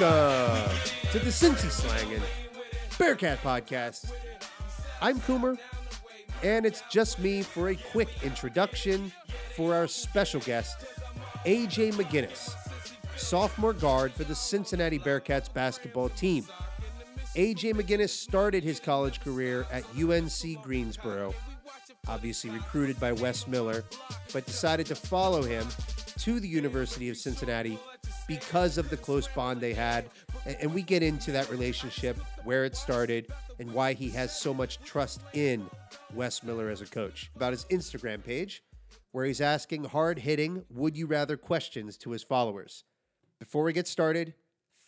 [0.00, 0.76] welcome
[1.12, 2.22] to the Cincy Slangin'
[2.98, 4.10] Bearcat Podcast.
[5.00, 5.56] I'm Coomer,
[6.42, 9.12] and it's just me for a quick introduction
[9.54, 10.84] for our special guest,
[11.44, 12.54] AJ McGinnis,
[13.16, 16.44] sophomore guard for the Cincinnati Bearcats basketball team.
[17.36, 21.32] AJ McGinnis started his college career at UNC Greensboro,
[22.08, 23.84] obviously recruited by Wes Miller,
[24.32, 25.66] but decided to follow him
[26.18, 27.78] to the University of Cincinnati
[28.26, 30.06] because of the close bond they had.
[30.60, 33.28] And we get into that relationship, where it started,
[33.58, 35.68] and why he has so much trust in
[36.12, 37.30] Wes Miller as a coach.
[37.36, 38.62] About his Instagram page,
[39.12, 42.84] where he's asking hard hitting, would you rather questions to his followers.
[43.38, 44.34] Before we get started,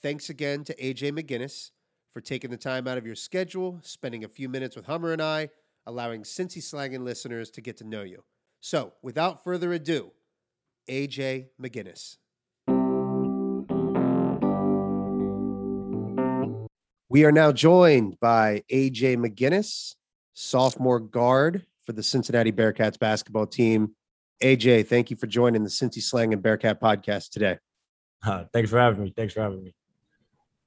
[0.03, 1.71] thanks again to AJ McGinnis
[2.13, 5.23] for taking the time out of your schedule, spending a few minutes with Hummer and
[5.23, 5.51] I,
[5.87, 8.25] allowing Cincy Slangin' listeners to get to know you.
[8.61, 10.13] So, without further ado,
[10.89, 12.17] AJ McGinnis.
[17.17, 19.95] We are now joined by AJ McGinnis,
[20.35, 23.95] sophomore guard for the Cincinnati Bearcats basketball team.
[24.43, 27.57] AJ, thank you for joining the Cincy Slangin' Bearcat podcast today.
[28.23, 29.15] Uh, thanks for having me.
[29.17, 29.75] Thanks for having me.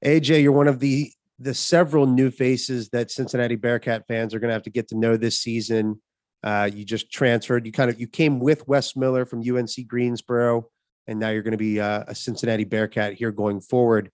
[0.03, 4.50] AJ, you're one of the the several new faces that Cincinnati Bearcat fans are going
[4.50, 6.02] to have to get to know this season.
[6.41, 7.67] Uh, you just transferred.
[7.67, 10.67] You kind of you came with Wes Miller from UNC Greensboro,
[11.06, 14.09] and now you're going to be uh, a Cincinnati Bearcat here going forward.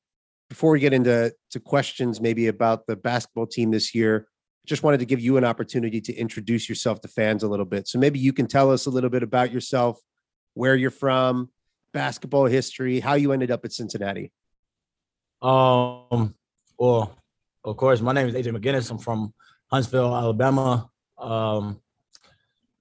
[0.50, 4.28] Before we get into to questions, maybe about the basketball team this year,
[4.66, 7.88] just wanted to give you an opportunity to introduce yourself to fans a little bit.
[7.88, 10.00] So maybe you can tell us a little bit about yourself,
[10.54, 11.50] where you're from,
[11.94, 14.32] basketball history, how you ended up at Cincinnati.
[15.42, 16.36] Um,
[16.78, 17.18] well,
[17.64, 18.90] of course, my name is AJ McGinnis.
[18.92, 19.34] I'm from
[19.72, 20.90] Huntsville, Alabama.
[21.18, 21.82] Um,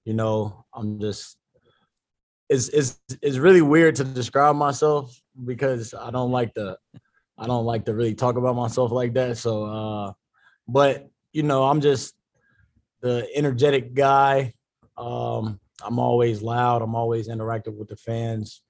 [0.03, 1.37] you know, I'm just
[2.49, 6.77] it's it's it's really weird to describe myself because I don't like to
[7.37, 9.37] I don't like to really talk about myself like that.
[9.37, 10.13] So uh
[10.67, 12.15] but you know, I'm just
[13.01, 14.53] the energetic guy.
[14.97, 18.61] Um, I'm always loud, I'm always interactive with the fans.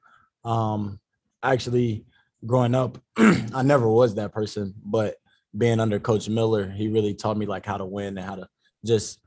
[0.44, 1.00] Um
[1.44, 2.06] actually
[2.46, 5.16] growing up, I never was that person, but
[5.58, 8.48] being under Coach Miller, he really taught me like how to win and how to
[8.86, 9.20] just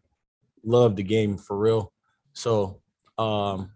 [0.64, 1.92] love the game for real.
[2.32, 2.80] So,
[3.16, 3.72] um,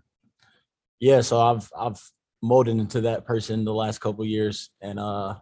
[1.00, 2.00] yeah, so I've I've
[2.42, 5.36] molded into that person the last couple years, and uh,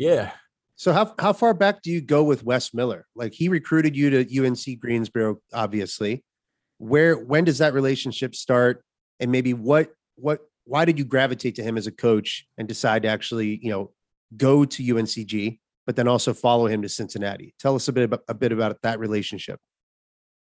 [0.00, 0.30] yeah,
[0.76, 3.06] So how how far back do you go with Wes Miller?
[3.14, 6.24] Like he recruited you to UNC Greensboro, obviously.
[6.78, 8.82] Where when does that relationship start?
[9.20, 13.02] And maybe what what why did you gravitate to him as a coach and decide
[13.02, 13.90] to actually, you know,
[14.38, 17.54] go to UNCG, but then also follow him to Cincinnati?
[17.58, 19.60] Tell us a bit about a bit about that relationship.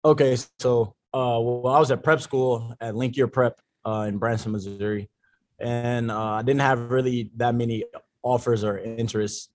[0.04, 4.18] Okay, so uh, well, I was at prep school at Link Year Prep uh, in
[4.18, 5.12] Branson, Missouri,
[5.60, 7.84] and uh, I didn't have really that many
[8.24, 9.52] offers or interest.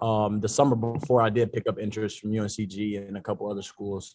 [0.00, 3.62] Um, the summer before, I did pick up interest from UNCG and a couple other
[3.62, 4.14] schools.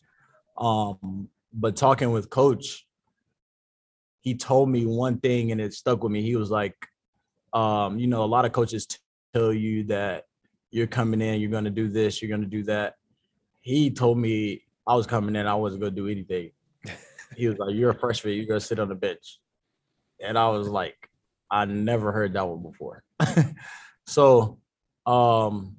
[0.57, 2.87] Um, but talking with Coach,
[4.21, 6.21] he told me one thing, and it stuck with me.
[6.21, 6.75] He was like,
[7.53, 8.87] um, "You know, a lot of coaches
[9.33, 10.25] tell you that
[10.71, 12.95] you're coming in, you're going to do this, you're going to do that."
[13.61, 16.51] He told me I was coming in, I wasn't gonna do anything.
[17.35, 19.39] He was like, "You're a freshman, you're gonna sit on the bench,"
[20.21, 21.09] and I was like,
[21.51, 23.03] "I never heard that one before."
[24.07, 24.57] so,
[25.05, 25.77] um,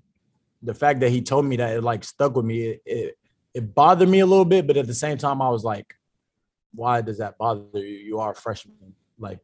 [0.62, 2.62] the fact that he told me that it like stuck with me.
[2.62, 3.18] It, it
[3.54, 5.94] it bothered me a little bit, but at the same time, I was like,
[6.74, 7.98] "Why does that bother you?
[7.98, 9.40] You are a freshman, like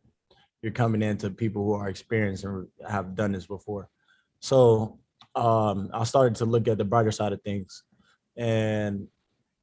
[0.63, 3.89] you're coming into people who are experienced and have done this before."
[4.41, 4.99] So,
[5.35, 7.83] um, I started to look at the brighter side of things,
[8.37, 9.09] and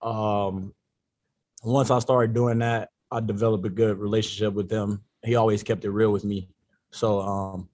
[0.01, 0.73] um
[1.63, 5.03] once I started doing that, I developed a good relationship with him.
[5.23, 6.49] He always kept it real with me.
[6.89, 7.69] So um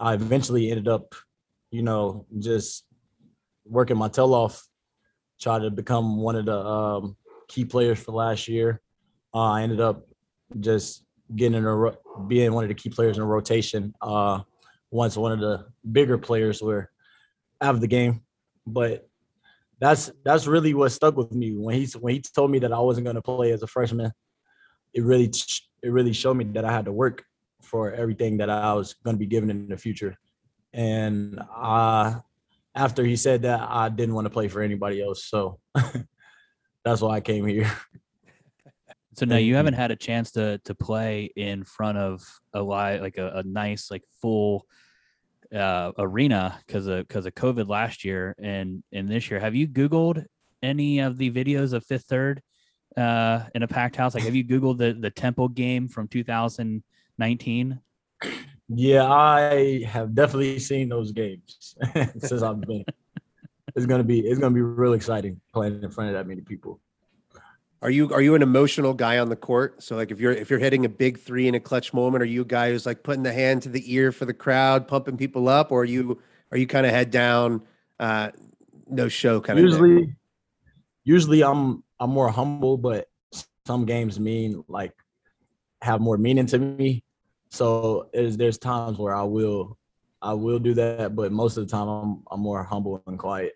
[0.00, 1.14] I eventually ended up,
[1.70, 2.84] you know, just
[3.64, 4.66] working my tail off,
[5.40, 7.16] try to become one of the um
[7.48, 8.80] key players for last year.
[9.34, 10.06] Uh, I ended up
[10.60, 11.04] just
[11.34, 11.96] getting in a ro-
[12.28, 13.94] being one of the key players in a rotation.
[14.00, 14.40] Uh
[14.94, 16.88] once one of the bigger players were
[17.60, 18.22] out of the game.
[18.64, 19.08] But
[19.80, 22.78] that's that's really what stuck with me when he when he told me that I
[22.78, 24.12] wasn't going to play as a freshman.
[24.94, 25.30] It really
[25.82, 27.24] it really showed me that I had to work
[27.64, 30.18] for everything that I was going to be given in the future.
[30.72, 32.20] And uh,
[32.74, 35.24] after he said that, I didn't want to play for anybody else.
[35.24, 35.58] So
[36.84, 37.70] that's why I came here.
[39.16, 43.00] So now you haven't had a chance to to play in front of a live
[43.00, 44.66] like a, a nice like full
[45.54, 49.38] uh arena because of because of COVID last year and and this year.
[49.38, 50.24] Have you Googled
[50.62, 52.42] any of the videos of Fifth Third
[52.96, 54.14] uh in a packed house?
[54.14, 56.08] Like have you Googled the the Temple game from
[57.18, 57.80] 2019?
[58.68, 61.76] Yeah, I have definitely seen those games
[62.18, 62.84] since I've been.
[63.76, 66.80] It's gonna be it's gonna be real exciting playing in front of that many people.
[67.82, 69.82] Are you are you an emotional guy on the court?
[69.82, 72.26] So like if you're if you're hitting a big three in a clutch moment, are
[72.26, 75.16] you a guy who's like putting the hand to the ear for the crowd, pumping
[75.16, 76.20] people up, or are you
[76.50, 77.62] are you kind of head down,
[78.00, 78.30] uh,
[78.88, 79.64] no show kind of?
[79.64, 80.14] Usually,
[81.04, 83.08] usually I'm I'm more humble, but
[83.66, 84.94] some games mean like
[85.84, 87.04] have more meaning to me.
[87.50, 89.78] So there's there's times where I will
[90.20, 93.52] I will do that, but most of the time I'm I'm more humble and quiet.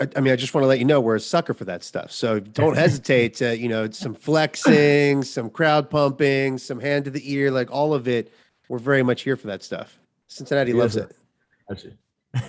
[0.00, 1.84] I, I mean, I just want to let you know we're a sucker for that
[1.84, 2.10] stuff.
[2.10, 7.32] So don't hesitate to, you know, some flexing, some crowd pumping, some hand to the
[7.32, 8.32] ear, like all of it.
[8.68, 9.98] We're very much here for that stuff.
[10.28, 11.96] Cincinnati loves Yes, it.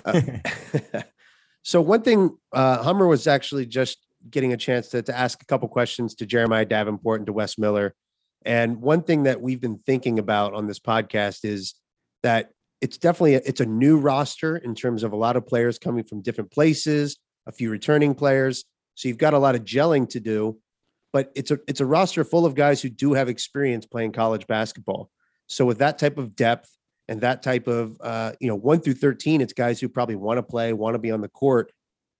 [0.04, 1.02] Uh,
[1.62, 3.98] so one thing, uh, Hummer was actually just
[4.30, 7.58] getting a chance to, to ask a couple questions to Jeremiah Davenport and to Wes
[7.58, 7.94] Miller.
[8.44, 11.74] And one thing that we've been thinking about on this podcast is
[12.22, 12.50] that
[12.80, 16.04] it's definitely a, it's a new roster in terms of a lot of players coming
[16.04, 17.16] from different places,
[17.46, 18.64] a few returning players.
[18.94, 20.58] So you've got a lot of gelling to do,
[21.12, 24.46] but it's a it's a roster full of guys who do have experience playing college
[24.46, 25.10] basketball.
[25.46, 26.70] So with that type of depth
[27.08, 30.38] and that type of uh, you know one through thirteen, it's guys who probably want
[30.38, 31.72] to play, want to be on the court.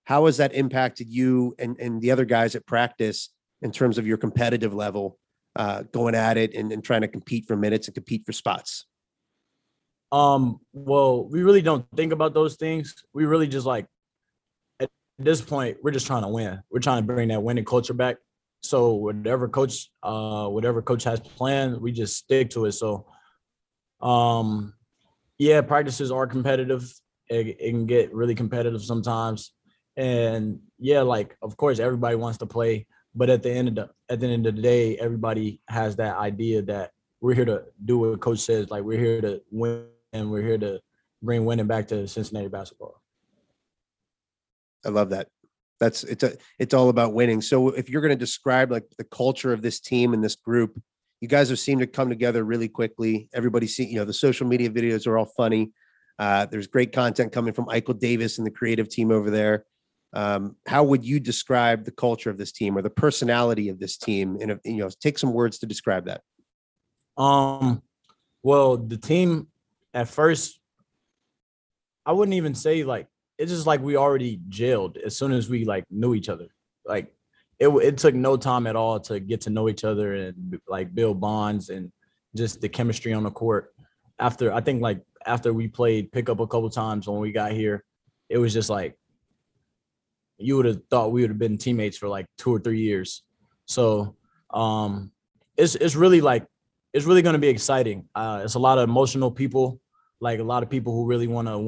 [0.04, 3.30] How has that impacted you and and the other guys at practice
[3.62, 5.18] in terms of your competitive level,
[5.56, 8.86] uh, going at it and, and trying to compete for minutes and compete for spots?
[10.10, 12.94] Um, well, we really don't think about those things.
[13.14, 13.86] We really just like
[14.80, 16.62] at this point, we're just trying to win.
[16.70, 18.16] We're trying to bring that winning culture back.
[18.60, 22.72] So whatever coach, uh, whatever coach has planned, we just stick to it.
[22.72, 23.06] So,
[24.00, 24.74] um,
[25.38, 26.92] yeah, practices are competitive.
[27.28, 29.52] It, it can get really competitive sometimes,
[29.96, 33.90] and yeah, like of course everybody wants to play, but at the end of the
[34.08, 37.98] at the end of the day, everybody has that idea that we're here to do
[37.98, 38.70] what coach says.
[38.70, 40.80] Like we're here to win and we're here to
[41.22, 43.00] bring winning back to Cincinnati basketball.
[44.84, 45.28] I love that.
[45.78, 47.40] That's it's a it's all about winning.
[47.40, 50.80] So if you're going to describe like the culture of this team and this group,
[51.20, 53.28] you guys have seemed to come together really quickly.
[53.34, 55.72] Everybody see, you know, the social media videos are all funny.
[56.18, 59.64] Uh, there's great content coming from Eichel Davis and the creative team over there.
[60.14, 63.96] Um, how would you describe the culture of this team or the personality of this
[63.96, 64.38] team?
[64.40, 66.20] And you know, take some words to describe that.
[67.16, 67.82] Um,
[68.42, 69.48] well, the team
[69.94, 70.60] at first,
[72.04, 73.06] I wouldn't even say like
[73.38, 76.48] it's just like we already jailed as soon as we like knew each other.
[76.84, 77.12] Like
[77.58, 80.94] it it took no time at all to get to know each other and like
[80.94, 81.90] build bonds and
[82.34, 83.72] just the chemistry on the court.
[84.18, 87.84] After I think like after we played pickup a couple times when we got here,
[88.28, 88.96] it was just like
[90.42, 93.22] you would have thought we would have been teammates for like two or three years.
[93.66, 94.16] So
[94.52, 95.12] um
[95.56, 96.46] it's it's really like
[96.92, 98.08] it's really going to be exciting.
[98.14, 99.80] Uh, it's a lot of emotional people,
[100.20, 101.58] like a lot of people who really want to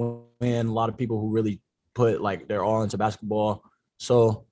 [0.40, 1.60] win, a lot of people who really
[1.94, 3.62] put like their all into basketball.
[3.98, 4.46] So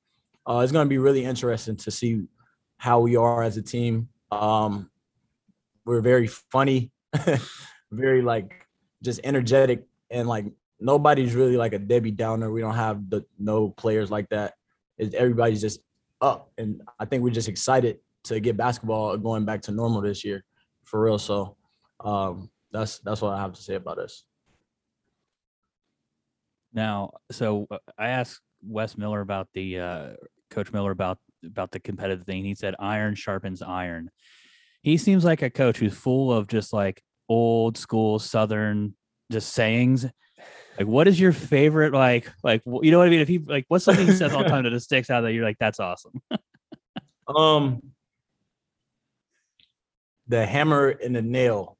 [0.48, 2.22] uh, it's going to be really interesting to see
[2.78, 4.08] how we are as a team.
[4.30, 4.90] Um,
[5.84, 6.90] we're very funny,
[7.90, 8.66] very like
[9.02, 10.46] just energetic, and like
[10.82, 12.50] nobody's really like a Debbie Downer.
[12.50, 14.54] We don't have the no players like that.
[14.98, 15.80] It's, everybody's just
[16.20, 20.24] up, and I think we're just excited to get basketball going back to normal this
[20.24, 20.44] year
[20.84, 21.18] for real.
[21.18, 21.56] So
[22.04, 24.24] um, that's that's what I have to say about this.
[26.74, 30.08] Now, so uh, I asked Wes Miller about the uh,
[30.50, 32.44] Coach Miller about about the competitive thing.
[32.44, 34.10] He said iron sharpens iron.
[34.82, 38.94] He seems like a coach who's full of just like old school Southern
[39.30, 40.06] just sayings.
[40.78, 43.20] Like, what is your favorite like like you know what I mean?
[43.20, 45.32] If he like, what's something he says all the time that just sticks out that
[45.32, 46.20] you're like, that's awesome.
[47.28, 47.82] Um,
[50.28, 51.76] the hammer and the nail.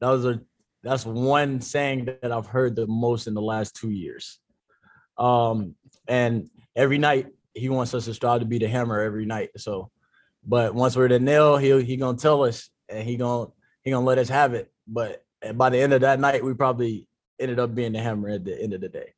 [0.00, 0.40] That was a
[0.82, 4.38] that's one saying that I've heard the most in the last two years.
[5.18, 5.74] Um,
[6.06, 9.50] and every night he wants us to strive to be the hammer every night.
[9.56, 9.90] So,
[10.44, 13.50] but once we're the nail, he he gonna tell us and he gonna
[13.82, 14.70] he gonna let us have it.
[14.86, 17.06] But by the end of that night, we probably
[17.38, 19.12] ended up being the hammer at the end of the day.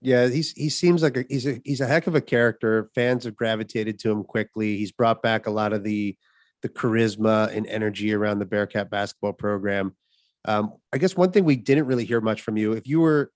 [0.00, 2.88] Yeah, he's he seems like a, he's a he's a heck of a character.
[2.94, 4.76] Fans have gravitated to him quickly.
[4.76, 6.16] He's brought back a lot of the
[6.62, 9.96] the charisma and energy around the Bearcat basketball program.
[10.44, 13.32] Um, I guess one thing we didn't really hear much from you, if you were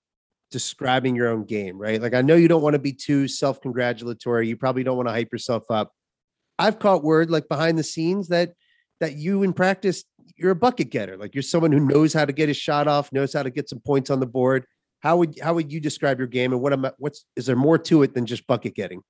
[0.51, 2.01] describing your own game, right?
[2.01, 4.47] Like I know you don't want to be too self-congratulatory.
[4.47, 5.91] You probably don't want to hype yourself up.
[6.57, 8.53] I've caught word like behind the scenes that
[8.99, 10.05] that you in practice
[10.35, 11.17] you're a bucket getter.
[11.17, 13.69] Like you're someone who knows how to get his shot off, knows how to get
[13.69, 14.65] some points on the board.
[14.99, 17.55] How would how would you describe your game and what am I, what's is there
[17.55, 19.01] more to it than just bucket getting?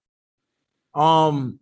[0.96, 1.60] Um,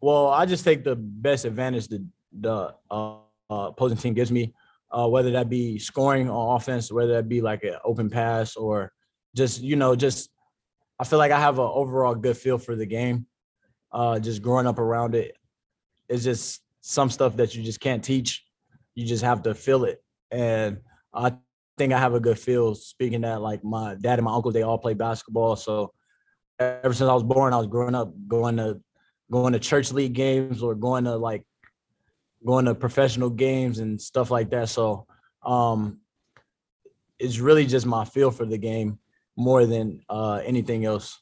[0.00, 3.14] well, I just take the best advantage the the uh,
[3.50, 4.52] uh, opposing team gives me.
[4.90, 8.92] uh, whether that be scoring on offense, whether that be like an open pass or
[9.34, 10.30] just you know just
[10.98, 13.26] I feel like I have an overall good feel for the game.
[13.92, 15.36] Uh, just growing up around it,
[16.08, 18.44] it's just some stuff that you just can't teach.
[18.94, 20.78] You just have to feel it, and
[21.14, 21.34] I
[21.78, 22.74] think I have a good feel.
[22.74, 25.92] Speaking that, like my dad and my uncle, they all play basketball, so
[26.60, 28.80] ever since I was born, I was growing up going to
[29.30, 31.44] going to church league games or going to like
[32.44, 34.68] going to professional games and stuff like that.
[34.68, 35.06] So
[35.42, 36.00] um
[37.18, 38.98] it's really just my feel for the game
[39.36, 41.20] more than uh anything else.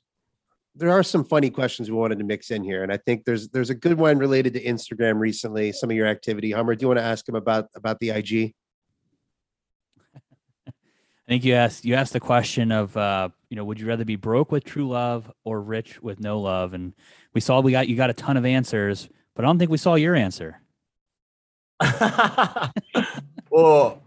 [0.79, 3.49] There are some funny questions we wanted to mix in here, and I think there's
[3.49, 5.73] there's a good one related to Instagram recently.
[5.73, 6.77] Some of your activity, Hummer.
[6.77, 8.55] Do you want to ask him about about the IG?
[10.69, 10.73] I
[11.27, 14.15] think you asked you asked the question of uh, you know, would you rather be
[14.17, 16.75] broke with true love or rich with no love?
[16.75, 16.95] And
[17.35, 19.79] we saw we got you got a ton of answers, but I don't think we
[19.79, 20.61] saw your answer.
[23.51, 24.03] well,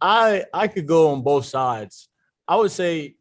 [0.00, 2.08] I I could go on both sides.
[2.48, 3.14] I would say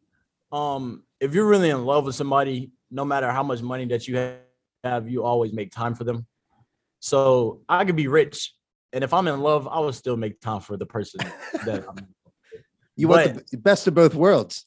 [0.51, 4.35] um if you're really in love with somebody, no matter how much money that you
[4.83, 6.27] have, you always make time for them.
[6.99, 8.53] So I could be rich,
[8.91, 11.21] and if I'm in love, I would still make time for the person
[11.65, 11.95] that I'm
[12.95, 14.65] you want the best of both worlds.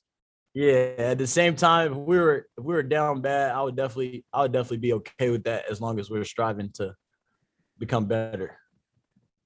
[0.54, 0.94] Yeah.
[0.98, 4.24] At the same time, if we were if we were down bad, I would definitely
[4.32, 6.94] I would definitely be okay with that as long as we are striving to
[7.78, 8.56] become better.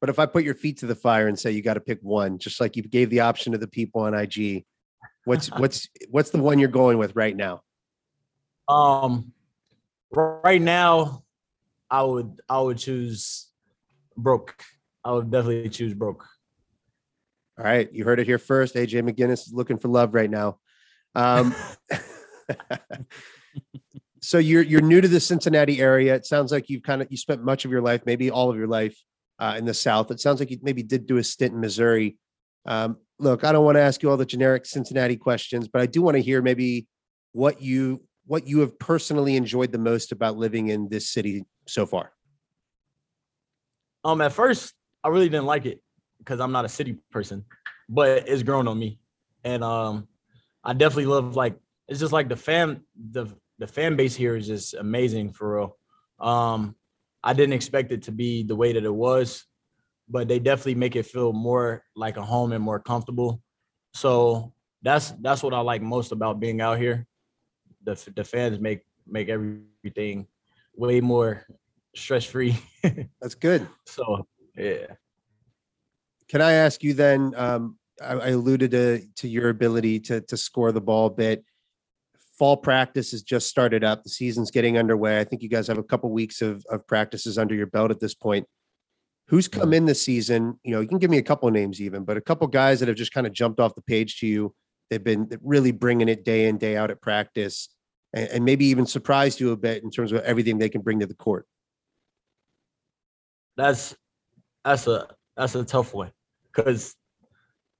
[0.00, 1.98] But if I put your feet to the fire and say you got to pick
[2.02, 4.64] one, just like you gave the option to the people on IG,
[5.24, 7.62] what's what's what's the one you're going with right now?
[8.68, 9.32] Um,
[10.12, 11.24] right now,
[11.90, 13.48] I would I would choose
[14.16, 14.62] broke.
[15.04, 16.26] I would definitely choose broke.
[17.58, 18.74] All right, you heard it here first.
[18.74, 20.58] AJ McGinnis is looking for love right now.
[21.14, 21.54] Um,
[24.22, 26.14] so you're you're new to the Cincinnati area.
[26.14, 28.56] It sounds like you've kind of you spent much of your life, maybe all of
[28.56, 28.96] your life,
[29.38, 30.10] uh, in the South.
[30.10, 32.18] It sounds like you maybe did do a stint in Missouri.
[32.66, 35.86] Um, look, I don't want to ask you all the generic Cincinnati questions, but I
[35.86, 36.86] do want to hear maybe
[37.32, 41.84] what you what you have personally enjoyed the most about living in this city so
[41.84, 42.12] far.
[44.04, 44.72] Um, at first,
[45.02, 45.82] I really didn't like it
[46.18, 47.44] because I'm not a city person,
[47.88, 49.00] but it's grown on me.
[49.42, 50.06] And um,
[50.62, 51.56] I definitely love like
[51.88, 53.26] it's just like the fan the
[53.58, 55.76] the fan base here is just amazing for real.
[56.18, 56.74] Um,
[57.22, 59.44] I didn't expect it to be the way that it was,
[60.10, 63.40] but they definitely make it feel more like a home and more comfortable.
[63.94, 64.52] So
[64.82, 67.06] that's that's what I like most about being out here.
[67.84, 70.26] The the fans make make everything
[70.74, 71.46] way more
[71.94, 72.58] stress free.
[73.20, 73.66] that's good.
[73.86, 74.26] So
[74.56, 74.86] yeah.
[76.28, 77.32] Can I ask you then?
[77.36, 81.44] Um, I, I alluded to to your ability to to score the ball a bit.
[82.38, 84.02] Fall practice has just started up.
[84.02, 85.20] The season's getting underway.
[85.20, 88.00] I think you guys have a couple weeks of of practices under your belt at
[88.00, 88.46] this point.
[89.30, 90.58] Who's come in this season?
[90.64, 92.88] You know, you can give me a couple names even, but a couple guys that
[92.88, 94.52] have just kind of jumped off the page to you.
[94.90, 97.68] They've been really bringing it day in day out at practice,
[98.12, 100.98] and, and maybe even surprised you a bit in terms of everything they can bring
[100.98, 101.46] to the court.
[103.56, 103.94] That's
[104.64, 105.06] that's a
[105.36, 106.10] that's a tough one
[106.52, 106.96] because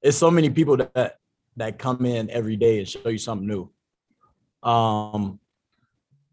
[0.03, 1.17] it's so many people that
[1.57, 3.73] that come in every day and show you something new.
[4.63, 5.41] Um,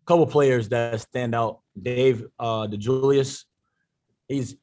[0.06, 1.62] couple players that stand out.
[1.82, 3.46] Dave uh DeJulius,
[4.28, 4.58] he's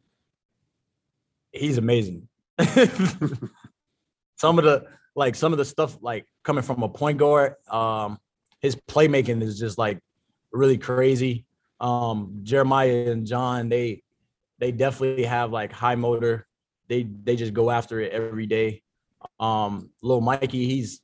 [1.55, 2.29] he's amazing.
[4.37, 8.19] some of the like some of the stuff like coming from a point guard, um,
[8.61, 9.99] his playmaking is just like
[10.53, 11.47] really crazy.
[11.81, 14.03] Um, Jeremiah and John, they
[14.59, 16.47] they definitely have like high motor
[16.89, 18.83] they they just go after it every day.
[19.41, 21.01] Um, little Mikey, he's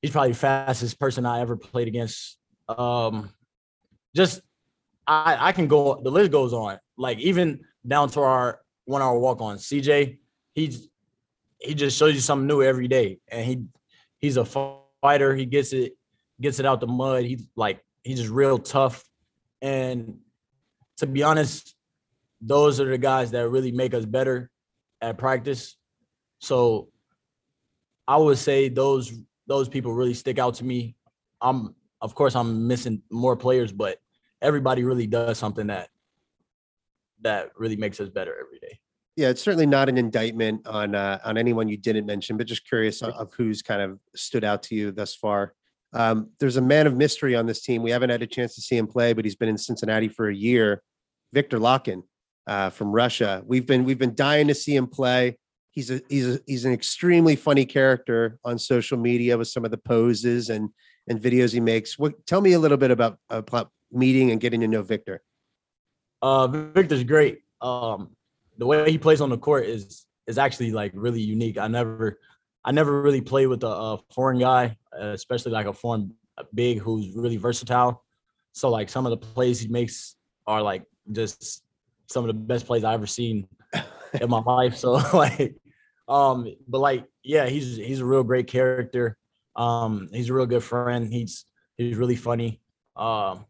[0.00, 2.38] he's probably the fastest person I ever played against.
[2.68, 3.30] Um,
[4.14, 4.40] just
[5.06, 6.00] I I can go.
[6.02, 6.78] The list goes on.
[6.96, 10.18] Like even down to our one hour walk on CJ.
[10.54, 10.88] He's
[11.58, 13.64] he just shows you something new every day, and he
[14.18, 15.34] he's a fighter.
[15.34, 15.92] He gets it
[16.40, 17.24] gets it out the mud.
[17.24, 19.04] He's like he's just real tough.
[19.60, 20.18] And
[20.98, 21.74] to be honest,
[22.40, 24.50] those are the guys that really make us better
[25.00, 25.76] at practice.
[26.40, 26.88] So
[28.06, 29.12] I would say those
[29.46, 30.96] those people really stick out to me.
[31.40, 33.98] I'm of course I'm missing more players, but
[34.40, 35.88] everybody really does something that
[37.22, 38.78] that really makes us better every day.
[39.16, 42.66] Yeah, it's certainly not an indictment on uh, on anyone you didn't mention, but just
[42.66, 45.54] curious of who's kind of stood out to you thus far.
[45.92, 47.82] Um, there's a man of mystery on this team.
[47.82, 50.28] We haven't had a chance to see him play, but he's been in Cincinnati for
[50.28, 50.82] a year.
[51.34, 52.02] Viktor Lakhin
[52.46, 53.42] uh, from Russia.
[53.44, 55.36] We've been we've been dying to see him play.
[55.70, 59.70] He's a he's a, he's an extremely funny character on social media with some of
[59.70, 60.70] the poses and
[61.08, 61.98] and videos he makes.
[61.98, 63.42] What tell me a little bit about uh,
[63.90, 65.22] meeting and getting to know Viktor.
[66.22, 67.40] Uh, Viktor's great.
[67.60, 68.10] Um,
[68.58, 71.58] the way he plays on the court is is actually like really unique.
[71.58, 72.20] I never
[72.64, 76.14] I never really played with a, a foreign guy, especially like a foreign
[76.54, 78.04] big who's really versatile.
[78.52, 81.64] So like some of the plays he makes are like just
[82.06, 83.48] some of the best plays I've ever seen
[84.20, 84.76] in my life.
[84.76, 85.56] So like,
[86.08, 89.16] um, but like, yeah, he's he's a real great character.
[89.56, 91.12] Um, he's a real good friend.
[91.12, 91.44] He's
[91.76, 92.60] he's really funny.
[92.94, 93.46] Um,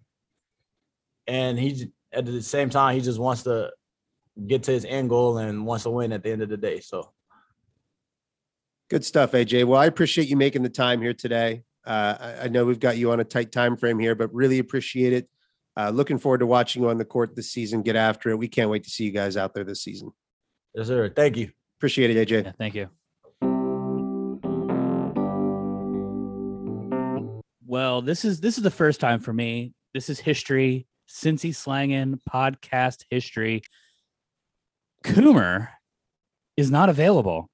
[1.26, 3.70] and he's at the same time he just wants to
[4.46, 6.80] get to his end goal and wants to win at the end of the day.
[6.80, 7.12] So
[8.92, 9.64] Good stuff, AJ.
[9.64, 11.62] Well, I appreciate you making the time here today.
[11.86, 14.58] Uh, I, I, know we've got you on a tight time frame here, but really
[14.58, 15.30] appreciate it.
[15.78, 17.80] Uh, looking forward to watching you on the court this season.
[17.80, 18.36] Get after it.
[18.36, 20.12] We can't wait to see you guys out there this season.
[20.74, 21.08] Yes, sir.
[21.08, 21.50] Thank you.
[21.78, 22.44] Appreciate it, AJ.
[22.44, 22.90] Yeah, thank you.
[27.66, 29.72] Well, this is this is the first time for me.
[29.94, 30.86] This is history.
[31.12, 33.62] Cincy slanging podcast history.
[35.04, 35.68] Coomer
[36.56, 37.50] is not available.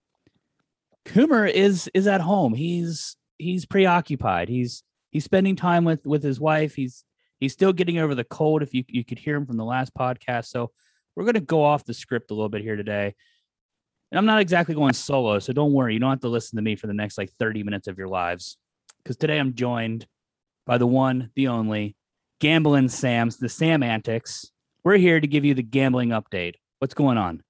[1.05, 2.55] Coomer is is at home.
[2.55, 4.49] He's he's preoccupied.
[4.49, 6.77] He's he's spending time with with his wife.
[6.77, 7.05] He's
[7.41, 8.63] he's still getting over the cold.
[8.63, 10.71] If you you could hear him from the last podcast, so
[11.17, 13.17] we're going to go off the script a little bit here today.
[14.13, 15.95] And I'm not exactly going solo, so don't worry.
[15.95, 18.09] You don't have to listen to me for the next like 30 minutes of your
[18.09, 18.57] lives,
[19.03, 20.07] because today I'm joined
[20.65, 21.97] by the one, the only,
[22.41, 24.51] Gambling Sam's, the Sam Antics.
[24.85, 26.55] We're here to give you the gambling update.
[26.79, 27.43] What's going on?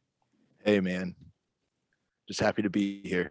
[0.64, 1.14] Hey man,
[2.26, 3.30] just happy to be here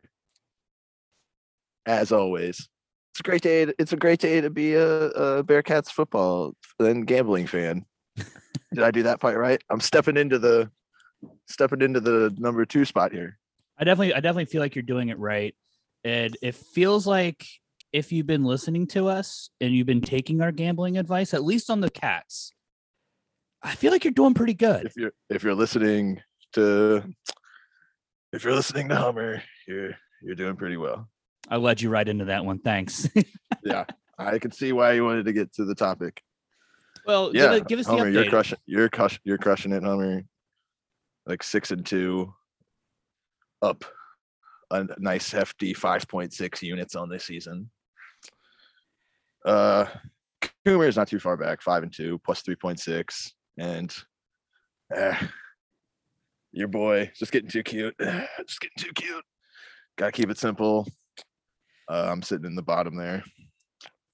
[1.88, 2.70] as always.
[3.12, 3.74] It's a great day.
[3.80, 7.86] It's a great day to be a, a Bearcats football and gambling fan.
[8.16, 9.62] Did I do that part right?
[9.72, 10.70] I'm stepping into the
[11.48, 13.40] stepping into the number two spot here.
[13.80, 15.56] I definitely, I definitely feel like you're doing it right,
[16.04, 17.46] and it feels like
[17.98, 21.72] if you've been listening to us and you've been taking our gambling advice, at least
[21.72, 22.52] on the cats,
[23.64, 24.86] I feel like you're doing pretty good.
[24.86, 26.22] If you're if you're listening
[26.54, 27.04] to
[28.32, 31.10] if you're listening to Hummer, you're you're doing pretty well.
[31.50, 32.60] I led you right into that one.
[32.60, 33.10] Thanks.
[33.64, 33.86] yeah,
[34.20, 36.22] I can see why you wanted to get to the topic.
[37.08, 38.14] Well, yeah, give, give us Hummer, the update.
[38.14, 38.58] You're crushing.
[38.68, 39.20] You're crushing.
[39.24, 40.22] You're crushing it, Hummer.
[41.26, 42.32] Like six and two,
[43.64, 43.86] up
[44.70, 47.72] a nice hefty five point six units on this season.
[49.45, 49.86] Uh,
[50.65, 53.93] Coomer is not too far back, five and two, plus three point six, and
[54.95, 55.15] uh,
[56.52, 57.95] your boy just getting too cute,
[58.47, 59.23] just getting too cute.
[59.97, 60.88] Gotta keep it simple.
[61.89, 63.23] Uh, I'm sitting in the bottom there,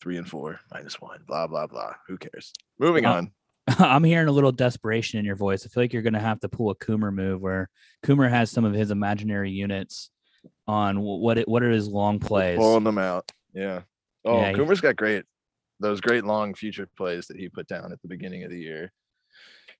[0.01, 1.93] three and four, minus one, blah blah blah.
[2.07, 2.53] Who cares?
[2.79, 3.31] Moving uh, on.
[3.79, 5.65] I'm hearing a little desperation in your voice.
[5.65, 7.69] I feel like you're going to have to pull a Coomer move where
[8.05, 10.09] Coomer has some of his imaginary units
[10.67, 12.57] on what it, what are his long plays.
[12.57, 13.31] Pulling them out.
[13.53, 13.81] Yeah.
[14.25, 15.25] Oh, yeah, Coomer's got great
[15.79, 18.91] those great long future plays that he put down at the beginning of the year.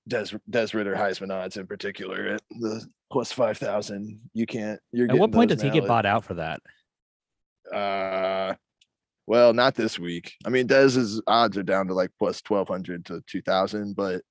[0.06, 4.20] Des Des Ridder Heisman odds in particular at the plus five thousand.
[4.34, 4.78] You can't.
[4.92, 6.60] You're at what point does he get bought out for that?
[7.74, 8.54] Uh,
[9.26, 10.34] well, not this week.
[10.44, 14.22] I mean, Dez's odds are down to like plus twelve hundred to two thousand, but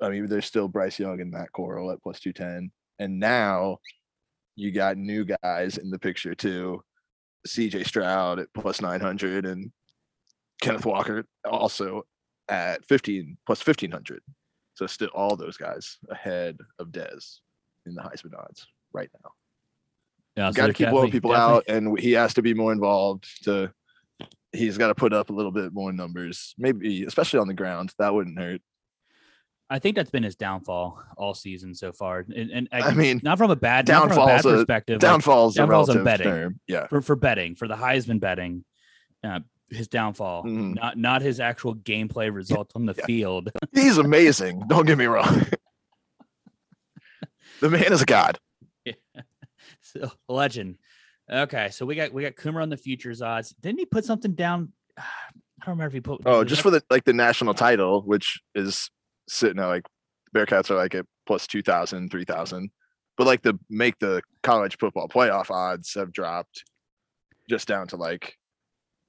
[0.00, 3.78] I mean, there's still Bryce Young and Matt Corral at plus two ten, and now
[4.56, 6.82] you got new guys in the picture too.
[7.46, 9.70] CJ Stroud at plus nine hundred and
[10.60, 12.02] Kenneth Walker also
[12.48, 14.20] at fifteen plus fifteen hundred.
[14.74, 17.38] So still all those guys ahead of Dez
[17.86, 19.30] in the Heisman odds right now.
[20.36, 23.26] Yeah, so got to keep blowing people out, and he has to be more involved.
[23.44, 23.72] To
[24.52, 27.92] he's got to put up a little bit more numbers, maybe especially on the ground.
[27.98, 28.60] That wouldn't hurt.
[29.72, 33.20] I think that's been his downfall all season so far, and, and I, I, mean,
[33.22, 34.98] not from a bad downfall bad perspective.
[34.98, 36.26] Downfalls, like, downfalls on betting.
[36.26, 36.60] Term.
[36.66, 38.64] Yeah, for for betting for the Heisman betting,
[39.22, 40.74] uh, his downfall, mm.
[40.74, 43.06] not not his actual gameplay results on the yeah.
[43.06, 43.52] field.
[43.72, 44.64] He's amazing.
[44.66, 45.46] Don't get me wrong.
[47.60, 48.38] the man is a god.
[48.84, 48.94] Yeah.
[49.82, 50.76] So legend.
[51.28, 53.54] Okay, so we got we got Coomer on the futures odds.
[53.60, 54.72] Didn't he put something down?
[54.98, 56.20] I don't remember if he put.
[56.26, 58.90] Oh, just for the like the national title, which is
[59.30, 59.86] sitting at like
[60.34, 62.70] Bearcats are like at plus 2,000, 3,000.
[63.16, 66.64] But like the make the college football playoff odds have dropped
[67.48, 68.36] just down to like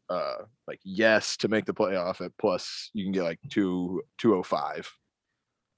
[0.10, 4.36] uh like yes to make the playoff at plus you can get like two two
[4.36, 4.92] oh five.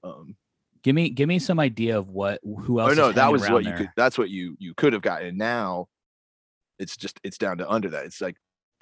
[0.02, 0.34] Um
[0.82, 2.92] give me give me some idea of what who else.
[2.92, 3.72] Oh no, that was what there.
[3.72, 5.36] you could that's what you you could have gotten.
[5.36, 5.86] Now
[6.80, 8.04] it's just it's down to under that.
[8.04, 8.36] It's like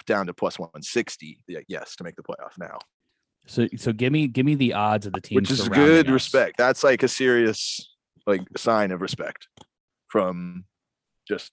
[0.07, 1.43] down to plus 160.
[1.67, 2.79] Yes, to make the playoff now.
[3.45, 5.35] So so give me give me the odds of the team.
[5.35, 6.13] Which is good us.
[6.13, 6.57] respect.
[6.57, 7.89] That's like a serious
[8.25, 9.47] like sign of respect
[10.07, 10.65] from
[11.27, 11.51] just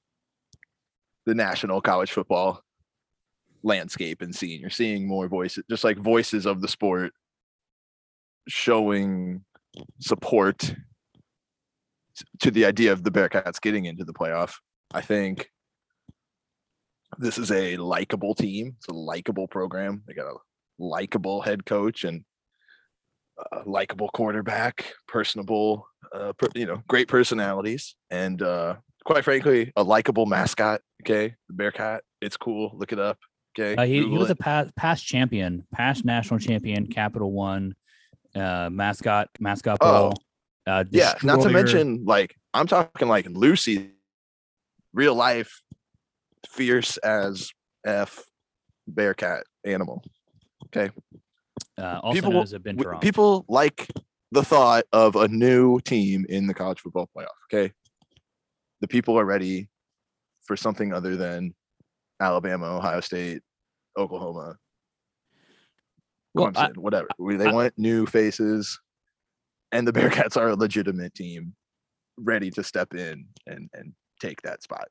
[1.26, 2.62] the national college football
[3.62, 4.60] landscape and scene.
[4.60, 7.12] You're seeing more voices, just like voices of the sport
[8.48, 9.44] showing
[10.00, 10.74] support
[12.40, 14.54] to the idea of the Bearcats getting into the playoff.
[14.92, 15.50] I think
[17.18, 18.74] this is a likable team.
[18.78, 20.02] It's a likable program.
[20.06, 20.36] They got a
[20.80, 22.24] likable head coach and
[23.52, 29.82] a likable quarterback, personable, uh, per, you know, great personalities, and uh, quite frankly, a
[29.82, 30.80] likable mascot.
[31.02, 32.02] Okay, the Bearcat.
[32.20, 32.72] It's cool.
[32.74, 33.18] Look it up.
[33.58, 34.34] Okay, Uh, he, he was it.
[34.34, 37.74] a past, past champion, past national champion, Capital One,
[38.34, 40.12] uh, mascot, mascot Oh.
[40.66, 41.14] Uh, yeah.
[41.22, 43.90] Not to mention, like I'm talking like Lucy,
[44.92, 45.62] real life,
[46.48, 47.50] fierce as
[47.84, 48.22] f
[48.86, 50.04] Bearcat animal.
[50.74, 50.90] Okay,
[51.78, 53.00] uh, also people known as a Binturong.
[53.00, 53.88] people like
[54.32, 57.26] the thought of a new team in the college football playoff.
[57.52, 57.72] Okay.
[58.80, 59.68] The people are ready
[60.46, 61.54] for something other than
[62.20, 63.42] Alabama, Ohio State,
[63.98, 64.56] Oklahoma,
[66.34, 67.08] Well, I- whatever.
[67.18, 68.78] They I- want new faces,
[69.72, 69.92] and the
[70.28, 71.54] Bearcats are a legitimate team
[72.16, 74.88] ready to step in and and take that spot.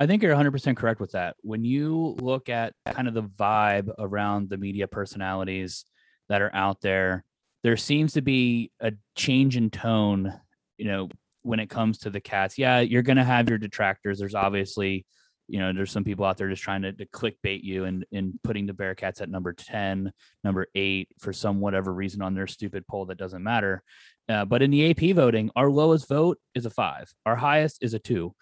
[0.00, 1.36] I think you're 100% correct with that.
[1.42, 5.84] When you look at kind of the vibe around the media personalities
[6.28, 7.24] that are out there,
[7.64, 10.32] there seems to be a change in tone,
[10.76, 11.08] you know,
[11.42, 12.58] when it comes to the cats.
[12.58, 14.20] Yeah, you're going to have your detractors.
[14.20, 15.04] There's obviously,
[15.48, 18.38] you know, there's some people out there just trying to, to clickbait you and, and
[18.44, 20.12] putting the Bearcats at number 10,
[20.44, 23.82] number eight for some whatever reason on their stupid poll that doesn't matter.
[24.28, 27.94] Uh, but in the AP voting, our lowest vote is a five, our highest is
[27.94, 28.32] a two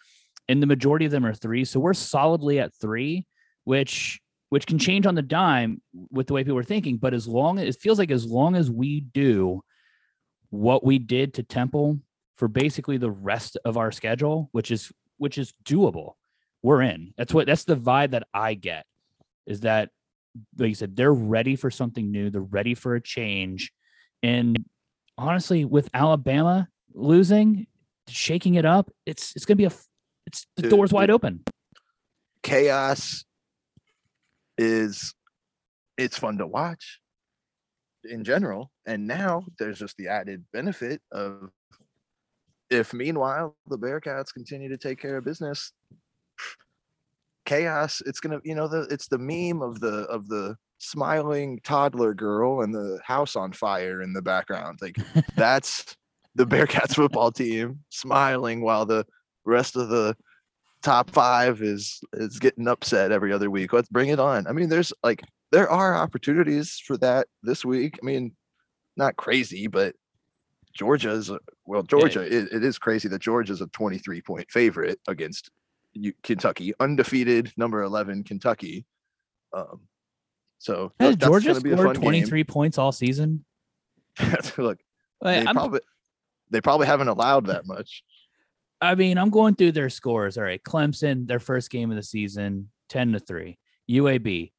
[0.49, 1.65] and the majority of them are three.
[1.65, 3.27] So we're solidly at three,
[3.65, 6.99] which which can change on the dime with the way people are thinking.
[6.99, 9.63] But as long as it feels like as long as we do
[10.51, 11.99] what we did to Temple
[12.37, 16.13] for basically the rest of our schedule, which is which is doable,
[16.63, 17.13] we're in.
[17.17, 18.87] That's what that's the vibe that I get
[19.47, 19.91] is that
[20.59, 23.73] like you said, they're ready for something new, they're ready for a change.
[24.23, 24.65] And
[25.17, 27.67] honestly, with Alabama losing,
[28.09, 29.73] shaking it up, it's it's gonna be a
[30.27, 31.45] it's the door's wide open.
[32.43, 33.25] chaos
[34.59, 35.15] is
[35.99, 37.01] it's fun to watch
[38.05, 41.51] in general and now there's just the added benefit of
[42.71, 45.73] if meanwhile the bearcats continue to take care of business
[47.45, 52.13] chaos it's gonna you know the it's the meme of the of the smiling toddler
[52.13, 54.97] girl and the house on fire in the background like
[55.37, 55.97] that's
[56.35, 59.05] the bearcats football team smiling while the
[59.47, 60.17] rest of the
[60.83, 63.73] top five is is getting upset every other week.
[63.73, 64.47] Let's bring it on.
[64.47, 67.99] I mean, there's like there are opportunities for that this week.
[68.03, 68.35] I mean,
[68.97, 69.95] not crazy, but
[70.75, 71.31] Georgia's
[71.65, 72.23] well, Georgia.
[72.23, 75.51] It, it is crazy that Georgia's a 23 point favorite against
[76.23, 78.85] Kentucky, undefeated number 11 Kentucky.
[79.53, 79.81] Um,
[80.59, 83.45] so Has Georgia gonna be a scored fun 23 points all season?
[84.59, 84.79] look,
[85.21, 85.81] Like, they probably
[86.51, 88.03] they probably haven't allowed that much.
[88.81, 90.37] I mean, I'm going through their scores.
[90.37, 93.59] All right, Clemson, their first game of the season, 10 to 3.
[93.91, 94.53] UAB,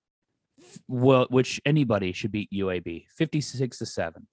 [0.88, 4.28] well, which anybody should beat UAB, 56 to 7.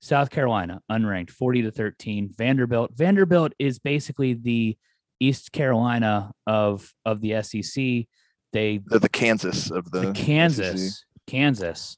[0.00, 2.32] South Carolina, unranked, 40 to 13.
[2.36, 4.76] Vanderbilt, Vanderbilt is basically the
[5.20, 8.06] East Carolina of of the SEC.
[8.52, 10.26] They They're the Kansas of the, the SEC.
[10.26, 11.96] Kansas, Kansas,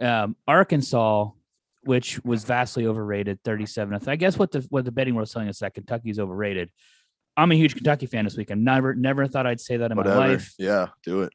[0.00, 1.28] um, Arkansas,
[1.86, 4.08] which was vastly overrated, 37th.
[4.08, 6.70] I guess what the what the betting world's telling us that Kentucky is overrated.
[7.36, 8.50] I'm a huge Kentucky fan this week.
[8.50, 10.20] I never never thought I'd say that in Whatever.
[10.20, 10.54] my life.
[10.58, 11.32] Yeah, do it.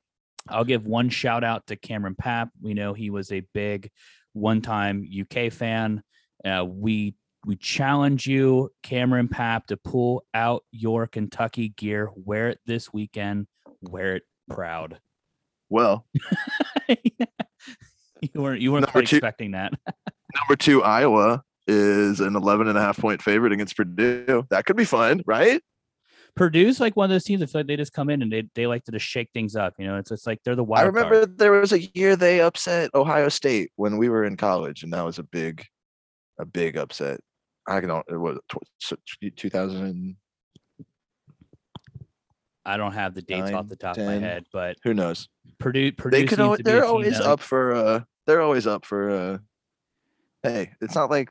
[0.50, 2.50] I'll give one shout out to Cameron Papp.
[2.62, 3.90] We know he was a big
[4.34, 6.02] one-time UK fan.
[6.44, 12.60] Uh, we we challenge you, Cameron Papp, to pull out your Kentucky gear, wear it
[12.66, 13.48] this weekend,
[13.82, 15.00] wear it proud.
[15.70, 16.06] Well,
[16.90, 19.74] you weren't you weren't expecting that.
[20.40, 24.46] number two Iowa is an 11 and a half point favorite against Purdue.
[24.50, 25.62] That could be fun, right?
[26.36, 27.42] Purdue's like one of those teams.
[27.42, 29.56] I feel like they just come in and they, they like to just shake things
[29.56, 29.74] up.
[29.78, 30.84] You know, it's it's like they're the wild.
[30.84, 31.38] I remember card.
[31.38, 35.04] there was a year they upset Ohio State when we were in college, and that
[35.04, 35.66] was a big,
[36.40, 37.20] a big upset.
[37.68, 38.06] I don't.
[38.10, 38.40] It was
[39.36, 40.16] 2000.
[42.64, 45.28] I don't have the dates off the top of my head, but Who knows?
[45.60, 47.74] Purdue Purdue they could, seems to they're team always that, up for.
[47.74, 49.10] Uh, they're always up for.
[49.10, 49.38] Uh,
[50.44, 51.30] hey, it's not like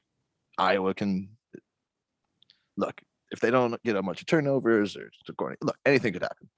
[0.59, 1.31] Iowa can.
[2.77, 5.11] Look, if they don't get a bunch of turnovers or
[5.63, 6.49] look, anything could happen.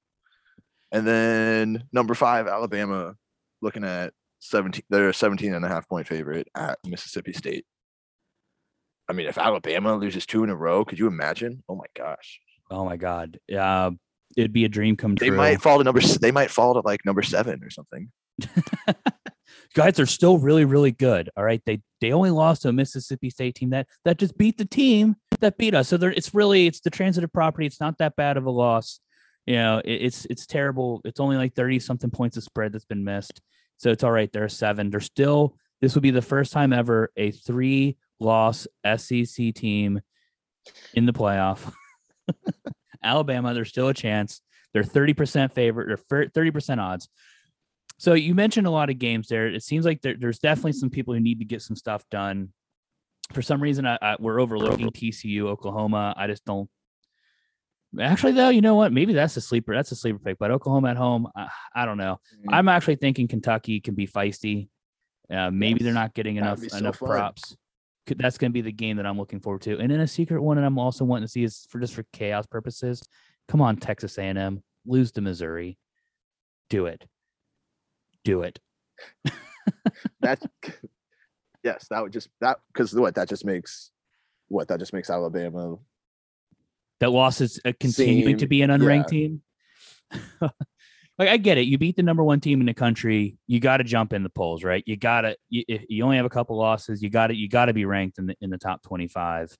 [0.92, 3.14] And then number five, Alabama,
[3.62, 7.64] looking at 17, they're a 17 and a half point favorite at Mississippi State.
[9.08, 11.62] I mean, if Alabama loses two in a row, could you imagine?
[11.68, 12.40] Oh my gosh.
[12.70, 13.90] Oh my god, uh,
[14.36, 15.36] it'd be a dream come They true.
[15.36, 18.10] They might fall to number, they might fall to like number seven or something.
[19.74, 21.30] guys are still really really good.
[21.36, 24.58] All right, they they only lost to a Mississippi State team that that just beat
[24.58, 25.88] the team that beat us.
[25.88, 27.66] So they're, it's really it's the transitive property.
[27.66, 29.00] It's not that bad of a loss.
[29.46, 31.00] You know, it, it's it's terrible.
[31.04, 33.40] It's only like thirty something points of spread that's been missed.
[33.76, 34.32] So it's all right.
[34.32, 34.90] They're seven.
[34.90, 35.56] They're still.
[35.80, 40.00] This would be the first time ever a three loss SEC team
[40.94, 41.72] in the playoff.
[43.04, 44.40] Alabama, there's still a chance.
[44.72, 45.98] They're 30% favorite.
[46.08, 47.08] They're 30% odds.
[48.02, 49.46] So you mentioned a lot of games there.
[49.46, 52.48] It seems like there, there's definitely some people who need to get some stuff done.
[53.32, 56.12] For some reason, I, I, we're overlooking TCU, Oklahoma.
[56.16, 56.68] I just don't.
[58.00, 58.92] Actually, though, you know what?
[58.92, 59.72] Maybe that's a sleeper.
[59.72, 60.36] That's a sleeper pick.
[60.40, 62.18] But Oklahoma at home, I, I don't know.
[62.44, 62.52] Mm.
[62.52, 64.66] I'm actually thinking Kentucky can be feisty.
[65.32, 67.08] Uh, maybe they're not getting enough so enough fun.
[67.08, 67.56] props.
[68.08, 69.78] That's going to be the game that I'm looking forward to.
[69.78, 72.04] And then a secret one, and I'm also wanting to see is for just for
[72.12, 73.00] chaos purposes.
[73.46, 75.78] Come on, Texas A&M, lose to Missouri.
[76.68, 77.04] Do it.
[78.24, 78.58] Do it.
[80.20, 80.40] That
[81.64, 83.90] yes, that would just that because what that just makes
[84.48, 85.76] what that just makes Alabama
[87.00, 89.28] That loss is uh, continuing to be an unranked yeah.
[89.28, 89.42] team.
[91.18, 91.66] like I get it.
[91.66, 93.38] You beat the number one team in the country.
[93.46, 94.84] You got to jump in the polls, right?
[94.86, 95.36] You got to.
[95.48, 97.02] You, you only have a couple losses.
[97.02, 97.36] You got to.
[97.36, 99.56] You got to be ranked in the in the top twenty five.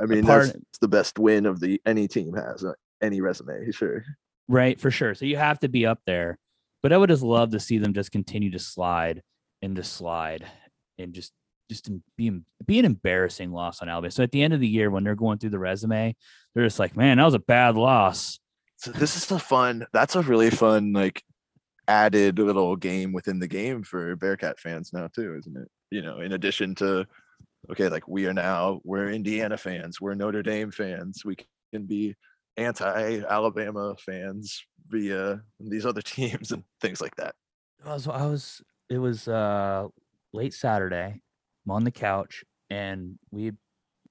[0.00, 3.70] I mean part- that's the best win of the any team has uh, any resume
[3.72, 4.04] sure
[4.48, 5.14] Right, for sure.
[5.14, 6.38] So you have to be up there.
[6.82, 9.22] But I would just love to see them just continue to slide
[9.62, 10.46] and just slide
[10.98, 11.32] and just
[11.68, 12.30] just be
[12.64, 14.10] be an embarrassing loss on Alabama.
[14.10, 16.14] So at the end of the year, when they're going through the resume,
[16.54, 18.38] they're just like, man, that was a bad loss.
[18.76, 21.22] so this is a fun that's a really fun like
[21.88, 26.20] added little game within the game for bearcat fans now too isn't it you know
[26.20, 27.04] in addition to
[27.70, 31.34] okay like we are now we're indiana fans we're notre dame fans we
[31.72, 32.14] can be
[32.56, 37.34] anti-alabama fans via these other teams and things like that
[37.84, 39.86] I was, I was it was uh
[40.32, 41.20] late Saturday.
[41.64, 43.52] I'm on the couch and we,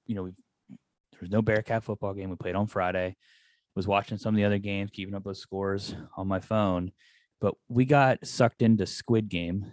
[0.06, 0.32] you know, we
[0.70, 2.30] there was no Bearcat football game.
[2.30, 3.16] We played on Friday.
[3.76, 6.92] Was watching some of the other games, keeping up with scores on my phone,
[7.42, 9.72] but we got sucked into Squid Game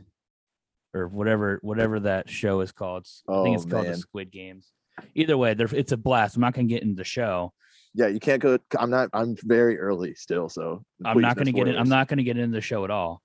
[0.95, 3.07] or whatever whatever that show is called.
[3.29, 3.97] I think Oh, it's called the.
[3.97, 4.73] Squid Games.
[5.14, 6.37] Either way, it's a blast.
[6.37, 7.53] I'm not gonna get into the show.
[7.95, 11.53] Yeah you can't go i'm not i'm very early still so I'm please, not gonna
[11.53, 11.77] get in.
[11.77, 13.23] I'm not gonna get into the show at all.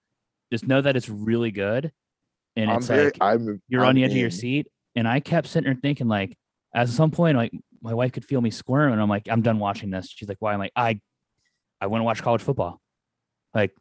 [0.52, 1.92] Just know that it's really good,
[2.56, 4.68] and i'm it's very like i'm you're on I'm the edge of your seat.
[4.96, 6.38] And I kept sitting there thinking, like,
[6.74, 9.60] at some point, like my wife could feel me squirm, and I'm like, I'm done
[9.60, 10.10] watching this.
[10.10, 10.54] She's like, Why?
[10.54, 11.00] I'm like, I,
[11.80, 12.82] I want to watch college football.
[13.54, 13.72] Like,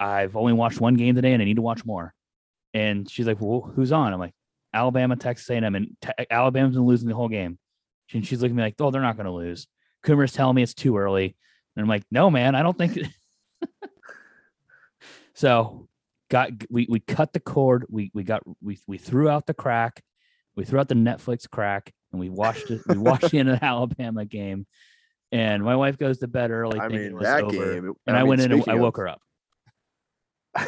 [0.00, 2.14] I've only watched one game today, and I need to watch more.
[2.74, 4.12] And she's like, Well, who's on?
[4.12, 4.34] I'm like,
[4.72, 7.58] Alabama, Texas A&M, and te- Alabama's been losing the whole game.
[8.14, 9.66] And she's looking at me like, Oh, they're not going to lose.
[10.02, 11.36] Coomer's telling me it's too early,
[11.76, 12.98] and I'm like, No, man, I don't think.
[15.34, 15.88] so
[16.30, 17.86] got we we cut the cord.
[17.88, 20.02] We we got we we threw out the crack.
[20.56, 22.80] We threw out the Netflix crack, and we watched it.
[22.86, 24.66] We watched the end of the Alabama game.
[25.30, 26.78] And my wife goes to bed early.
[26.78, 29.08] i mean that over, game and I, mean, went in and I of- woke her
[29.08, 29.22] up.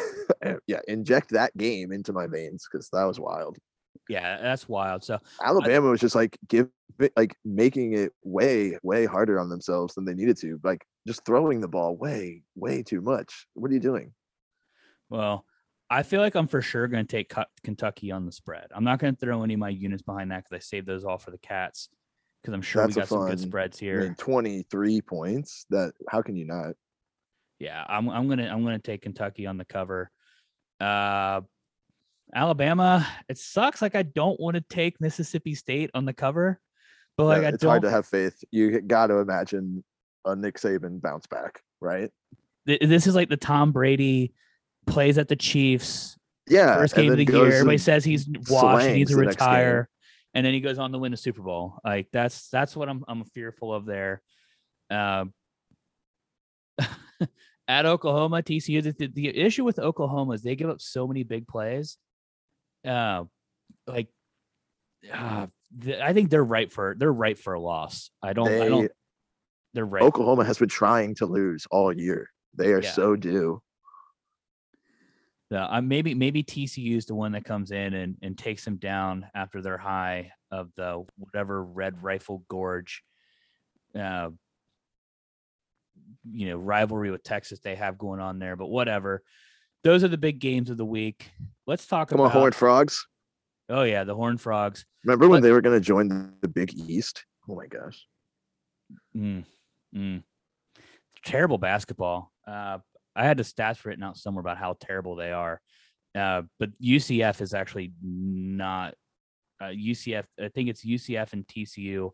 [0.67, 3.57] yeah, inject that game into my veins because that was wild.
[4.09, 5.03] Yeah, that's wild.
[5.03, 9.95] So Alabama was just like give it like making it way way harder on themselves
[9.95, 10.59] than they needed to.
[10.63, 13.47] Like just throwing the ball way way too much.
[13.53, 14.13] What are you doing?
[15.09, 15.45] Well,
[15.89, 17.31] I feel like I'm for sure going to take
[17.63, 18.67] Kentucky on the spread.
[18.73, 21.05] I'm not going to throw any of my units behind that because I saved those
[21.05, 21.89] all for the Cats
[22.41, 24.01] because I'm sure That's we got some good fun- spreads I here.
[24.01, 25.65] mean, twenty three points.
[25.69, 26.75] That how can you not?
[27.59, 30.11] yeah, I'm I'm gonna I'm gonna take Kentucky on the cover.
[30.79, 31.41] Uh,
[32.33, 33.81] Alabama, it sucks.
[33.81, 36.59] Like I don't want to take Mississippi State on the cover,
[37.17, 37.69] but like Yeah, I it's don't.
[37.69, 38.43] hard to have faith.
[38.51, 39.83] You got to imagine
[40.25, 42.11] a Nick Saban bounce back, right?
[42.65, 44.33] this is like the Tom Brady
[44.87, 47.45] plays at the Chiefs Yeah, first game of the year.
[47.53, 49.49] Everybody says he's washed, he needs to slangs the next game.
[49.49, 49.89] retire,
[50.33, 51.79] and then he goes on to win a Super Bowl.
[51.85, 54.21] Like that's that's what I'm I'm fearful of there.
[54.89, 55.33] Um,
[57.67, 61.23] at Oklahoma, TCU, the, the, the issue with Oklahoma is they give up so many
[61.23, 61.97] big plays.
[62.85, 63.23] Uh,
[63.87, 64.07] like,
[65.11, 65.47] uh,
[65.81, 68.11] th- I think they're right for they're right for a loss.
[68.21, 68.47] I don't.
[68.49, 68.91] I don't.
[69.73, 70.03] They're right.
[70.03, 72.29] Oklahoma has been trying to lose all year.
[72.53, 72.91] They are Yeah.
[72.91, 73.61] so due.
[75.51, 78.77] Yeah, uh, maybe maybe TCU is the one that comes in and, and takes them
[78.77, 83.03] down after their high of the whatever Red Rifle Gorge,
[83.99, 84.29] uh,
[86.31, 88.55] you know, rivalry with Texas they have going on there.
[88.55, 89.21] But whatever,
[89.85, 91.29] those are the big games of the week.
[91.67, 92.39] Let's talk Come on, about.
[92.39, 93.07] Horned Frogs.
[93.69, 94.83] Oh yeah, the Horned Frogs.
[95.03, 97.23] Remember when they were going to join the, the Big East?
[97.47, 98.05] Oh my gosh.
[99.15, 99.45] Mm,
[99.95, 100.23] mm.
[101.23, 102.31] Terrible basketball.
[102.47, 102.79] Uh,
[103.15, 105.61] I had the stats written out somewhere about how terrible they are.
[106.15, 108.95] Uh, but UCF is actually not
[109.61, 110.25] uh, UCF.
[110.41, 112.09] I think it's UCF and TCU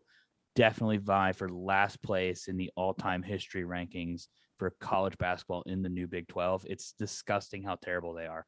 [0.54, 4.26] definitely vie for last place in the all-time history rankings
[4.62, 6.66] for college basketball in the new Big 12.
[6.70, 8.46] It's disgusting how terrible they are.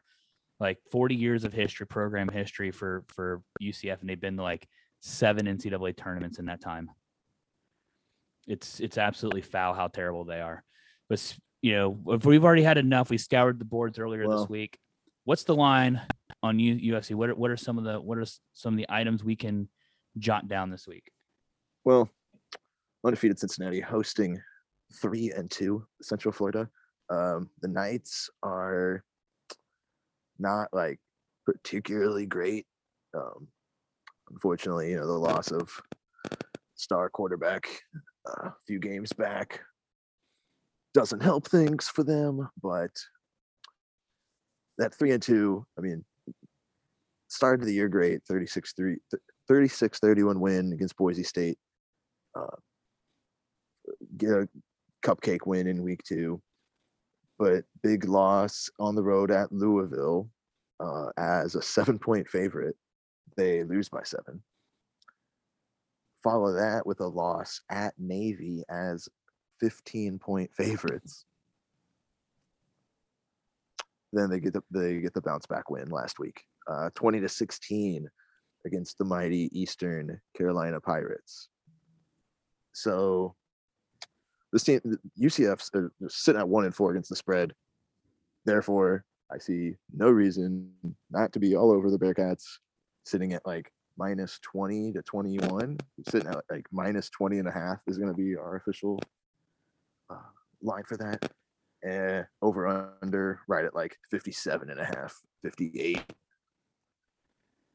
[0.61, 4.68] Like 40 years of history, program history for for UCF, and they've been to like
[5.00, 6.88] seven NCAA tournaments in that time.
[8.46, 10.62] It's it's absolutely foul how terrible they are.
[11.09, 14.48] But you know, if we've already had enough, we scoured the boards earlier Well- this
[14.48, 14.79] week.
[15.24, 16.00] What's the line
[16.44, 17.16] on U- UFC?
[17.16, 19.68] What are, what are some of the what are some of the items we can
[20.18, 21.11] jot down this week?
[21.83, 22.09] Well,
[23.05, 24.40] undefeated Cincinnati hosting
[25.00, 26.68] three and two Central Florida.
[27.11, 29.04] Um, the Knights are
[30.38, 30.98] not like
[31.44, 32.66] particularly great.
[33.14, 33.48] Um,
[34.30, 35.70] unfortunately, you know the loss of
[36.74, 37.68] star quarterback
[38.28, 39.61] uh, a few games back
[40.92, 42.48] doesn't help things for them.
[42.62, 42.90] But
[44.78, 46.04] that three and two, I mean,
[47.28, 48.96] started the year great 36 3
[49.48, 51.59] 36 31 win against Boise State.
[52.35, 52.57] Uh,
[55.04, 56.40] cupcake win in week two,
[57.38, 60.28] but big loss on the road at Louisville
[60.80, 62.76] uh, as a seven point favorite.
[63.36, 64.42] They lose by seven.
[66.22, 69.08] Follow that with a loss at Navy as
[69.60, 71.26] 15 point favorites.
[74.12, 77.28] Then they get the they get the bounce back win last week, uh, 20 to
[77.28, 78.08] 16
[78.64, 81.48] against the mighty Eastern Carolina Pirates.
[82.72, 83.34] So
[84.54, 84.80] this team,
[85.20, 87.52] UCF's are sitting at one and four against the spread.
[88.44, 90.70] Therefore, I see no reason
[91.10, 92.44] not to be all over the Bearcats,
[93.04, 95.76] sitting at like minus 20 to 21.
[96.08, 99.00] Sitting at like minus 20 and a half is going to be our official
[100.08, 100.18] uh,
[100.62, 101.32] line for that.
[101.82, 105.98] And over under right at like 57 and a half, 58.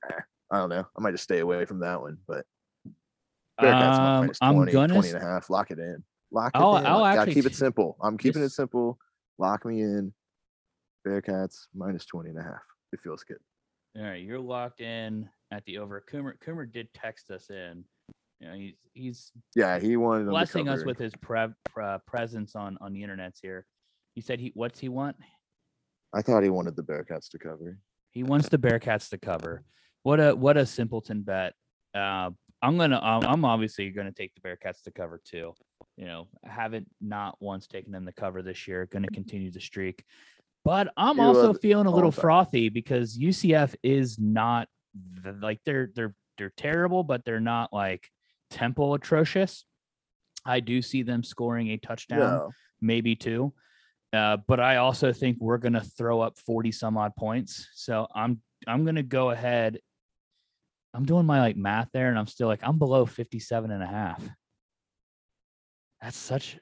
[0.09, 0.13] Eh,
[0.51, 0.85] I don't know.
[0.97, 2.45] I might just stay away from that one, but
[3.61, 5.49] Bearcats Um, minus I'm 20, gonna 20 s- and a half.
[5.49, 6.03] Lock it in.
[6.31, 6.85] Lock it I'll- in.
[6.85, 7.97] I'll gotta actually keep it simple.
[8.01, 8.99] I'm keeping it simple.
[9.37, 10.13] Lock me in.
[11.07, 12.61] Bearcats minus 20 and a half.
[12.91, 13.39] It feels good.
[13.97, 16.03] All right, you're locked in at the over.
[16.11, 17.83] Coomer Coomer did text us in.
[18.39, 22.77] You know, he's he's Yeah, he wanted blessing us with his pre- pre- presence on
[22.81, 23.65] on the internets here.
[24.13, 25.15] He said he what's he want?
[26.13, 27.79] I thought he wanted the Bearcats to cover.
[28.11, 29.63] He wants the Bearcats to cover.
[30.03, 31.53] What a what a simpleton bet.
[31.95, 35.53] Uh, I'm gonna I'm, I'm obviously gonna take the Bearcats to cover too.
[35.99, 38.85] You know, haven't not once taken them to cover this year.
[38.85, 40.05] Going to continue the streak,
[40.63, 44.69] but I'm You also feeling a little frothy because UCF is not
[45.41, 48.09] like they're they're they're terrible, but they're not like
[48.49, 49.65] Temple atrocious.
[50.45, 52.51] I do see them scoring a touchdown No.
[52.79, 53.53] maybe two.
[54.13, 57.67] Uh, but I also think we're gonna throw up 40 some odd points.
[57.75, 59.79] So I'm I'm gonna go ahead.
[60.93, 63.85] I'm doing my like math there, and I'm still like, I'm below 57 and a
[63.85, 64.23] half.
[66.01, 66.57] That's such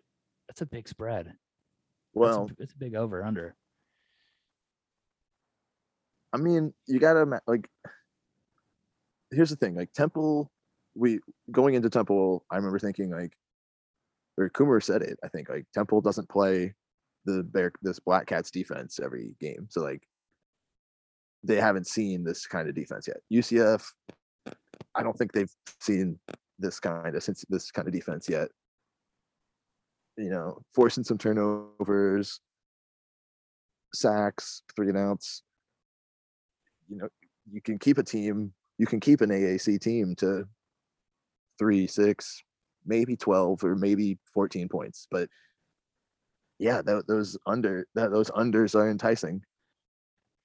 [0.48, 1.28] that's a big spread.
[1.28, 1.34] A-
[2.14, 3.56] Well, it's a big over under.
[6.34, 7.70] I mean, you gotta like.
[9.32, 10.52] Here's the thing: like Temple,
[10.96, 11.20] we
[11.52, 13.34] going into Temple, I remember thinking like,
[14.38, 15.18] or Coomer said it.
[15.24, 16.74] I think like Temple doesn't play
[17.26, 20.08] the bear this Black Cats defense every game, so like
[21.44, 23.18] they haven't seen this kind of defense yet.
[23.32, 23.86] UCF,
[24.96, 26.20] I don't think they've seen
[26.60, 28.50] this kind of since this kind of defense yet.
[30.18, 32.40] You know, forcing some turnovers,
[33.94, 35.44] sacks, three and outs.
[36.90, 37.10] You know
[37.52, 40.48] you can keep a team you can keep an AAC team to
[41.58, 42.44] three six
[42.86, 45.28] maybe 12 or maybe 14 points but
[46.60, 49.42] yeah tho- those under those unders are enticing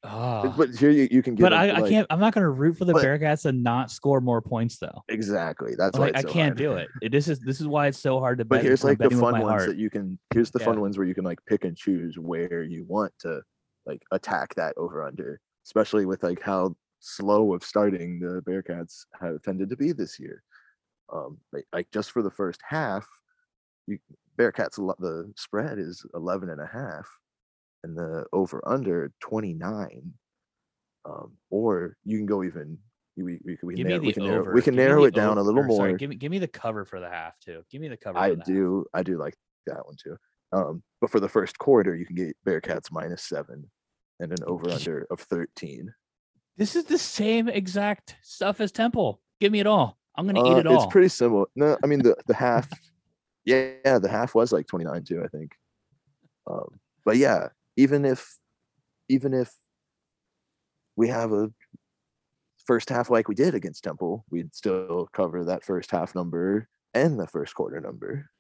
[0.05, 2.07] Oh, but here you, you can get but I, like- can't.
[2.11, 5.03] I'm not gonna root for the but- Bearcats and not score more points though.
[5.09, 6.59] exactly that's why Like I so can't hard.
[6.59, 6.89] do it.
[7.03, 8.59] It- This is this is why it's so hard to bet.
[8.59, 9.67] but here's like the fun ones heart.
[9.69, 12.65] that you can here's the fun ones where you can like pick and choose where
[12.65, 13.41] you want to
[13.87, 19.41] like attack that over under especially with like how slow of starting the bearcats have
[19.43, 20.43] tended to be this year
[21.13, 23.07] um like, like just for the first half
[23.87, 23.99] you
[24.39, 27.07] bearcats the spread is 11 and a half
[27.85, 30.13] and the over under 29
[31.05, 32.79] um or you can go even
[33.17, 35.15] we, we, we, Give can, me narrow, we can narrow, we can Give narrow it
[35.15, 37.39] down a little or more Sorry, give me give me the cover for the half
[37.41, 37.63] too.
[37.71, 38.19] Give me the cover.
[38.19, 38.47] I the half.
[38.47, 38.87] do.
[38.95, 39.35] I do like
[39.67, 40.17] that one too.
[40.53, 43.71] Um, but for the first quarter, you can get Bearcats minus seven
[44.21, 45.93] and an over under of 13.
[46.57, 49.21] This is the same exact stuff as Temple.
[49.41, 49.99] Give me it all.
[50.17, 50.85] I'm gonna Uh, eat it all.
[50.85, 51.47] It's pretty similar.
[51.57, 52.69] No, I mean the the half.
[53.45, 55.53] yeah, yeah, the half was like 29 too, I think.
[56.47, 58.39] Um, but yeah, even if
[59.09, 59.53] even if
[60.97, 61.51] we have a
[62.67, 67.19] first half like we did against Temple, we'd still cover that first half number and
[67.19, 68.31] the first quarter number.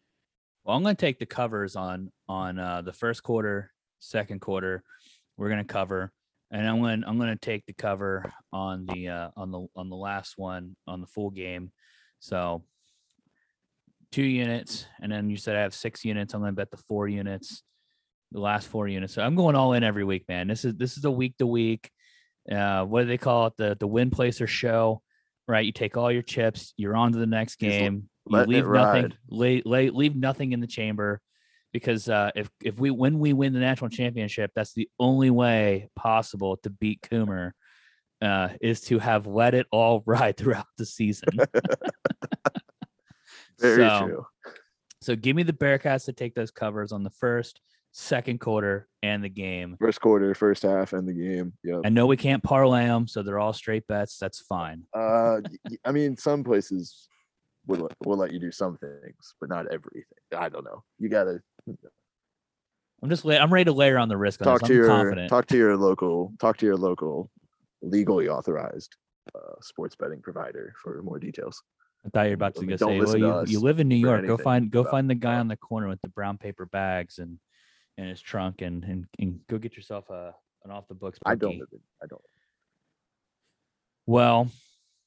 [0.64, 4.82] Well, I'm going to take the covers on on uh, the first quarter, second quarter.
[5.36, 6.12] We're going to cover,
[6.50, 9.88] and I'm going I'm going to take the cover on the uh, on the on
[9.88, 11.72] the last one on the full game.
[12.20, 12.62] So
[14.12, 16.34] two units, and then you said I have six units.
[16.34, 17.64] I'm going to bet the four units,
[18.32, 19.14] the last four units.
[19.14, 20.48] So I'm going all in every week, man.
[20.48, 21.90] This is this is a week to week.
[22.50, 23.54] Uh, what do they call it?
[23.56, 25.02] The the win placer show,
[25.46, 25.64] right?
[25.64, 26.74] You take all your chips.
[26.76, 28.08] You're on to the next game.
[28.26, 29.12] You leave nothing.
[29.28, 31.20] Lay, lay, leave nothing in the chamber,
[31.72, 35.88] because uh, if if we when we win the national championship, that's the only way
[35.96, 37.52] possible to beat Coomer.
[38.20, 41.28] Uh, is to have let it all ride throughout the season.
[43.58, 44.26] Very so, true.
[45.00, 47.60] so give me the Bearcats to take those covers on the first,
[47.92, 49.76] second quarter, and the game.
[49.80, 51.52] First quarter, first half, and the game.
[51.64, 51.82] Yep.
[51.84, 54.18] I know we can't parlay them, so they're all straight bets.
[54.18, 54.84] That's fine.
[54.94, 55.40] Uh,
[55.84, 57.08] I mean, some places
[57.66, 60.04] will let- will let you do some things, but not everything.
[60.36, 60.82] I don't know.
[60.98, 61.40] You gotta
[63.02, 64.68] I'm just I'm ready to layer on the risk on talk this.
[64.68, 65.28] to I'm your confident.
[65.28, 67.30] talk to your local talk to your local
[67.82, 68.96] legally authorized
[69.34, 71.62] uh, sports betting provider for more details.
[72.06, 74.26] I thought you were about to go say, well, you, you live in New York.
[74.26, 77.38] Go find go find the guy on the corner with the brown paper bags and
[77.98, 80.34] and his trunk and and, and go get yourself a
[80.64, 81.18] an off the books.
[81.26, 82.22] I don't live in, I don't.
[84.06, 84.50] Well,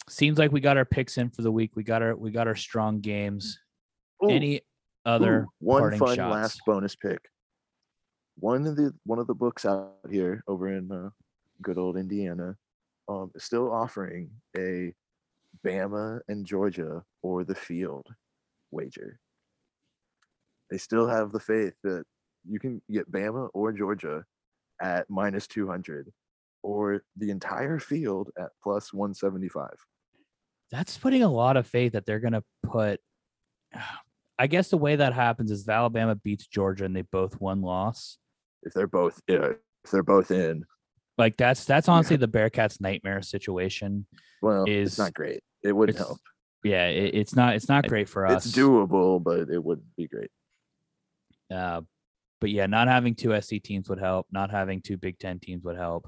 [0.10, 1.76] seems like we got our picks in for the week.
[1.76, 3.60] We got our we got our strong games.
[4.24, 4.62] Ooh, Any
[5.06, 6.34] other ooh, one fun shots?
[6.34, 7.20] last bonus pick.
[8.40, 11.10] One of the one of the books out here over in uh,
[11.62, 12.56] good old Indiana
[13.08, 14.94] um, is still offering a
[15.66, 18.08] Bama and Georgia or the field
[18.72, 19.20] wager.
[20.70, 22.04] They still have the faith that
[22.48, 24.24] you can get Bama or Georgia
[24.82, 26.12] at minus 200
[26.64, 29.70] or the entire field at plus 175.
[30.72, 33.00] That's putting a lot of faith that they're gonna put.
[34.38, 38.18] I guess the way that happens is Alabama beats Georgia and they both won loss.
[38.64, 39.52] If they're both yeah,
[39.84, 40.66] if they're both in,
[41.18, 44.08] Like that's that's honestly the Bearcats' nightmare situation.
[44.42, 45.42] well, Is- it's not great.
[45.64, 46.18] It wouldn't help.
[46.64, 48.46] Yeah, it, it's not it's not great for us.
[48.46, 50.32] It's doable, but it wouldn't be great.
[51.54, 51.82] Uh,
[52.46, 54.28] but yeah, not having two SEC teams would help.
[54.32, 56.08] Not having two Big Ten teams would help.